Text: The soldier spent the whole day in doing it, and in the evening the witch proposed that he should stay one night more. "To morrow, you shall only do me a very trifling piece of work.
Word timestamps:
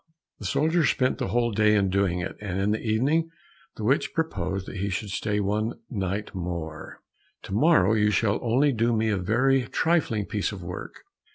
The 0.39 0.45
soldier 0.47 0.83
spent 0.83 1.19
the 1.19 1.27
whole 1.27 1.51
day 1.51 1.75
in 1.75 1.91
doing 1.91 2.21
it, 2.21 2.35
and 2.41 2.59
in 2.59 2.71
the 2.71 2.81
evening 2.81 3.29
the 3.75 3.83
witch 3.83 4.13
proposed 4.15 4.65
that 4.65 4.77
he 4.77 4.89
should 4.89 5.11
stay 5.11 5.39
one 5.39 5.73
night 5.91 6.33
more. 6.33 7.03
"To 7.43 7.53
morrow, 7.53 7.93
you 7.93 8.09
shall 8.09 8.39
only 8.41 8.71
do 8.71 8.93
me 8.97 9.09
a 9.09 9.17
very 9.17 9.61
trifling 9.67 10.25
piece 10.25 10.51
of 10.51 10.63
work. 10.63 11.03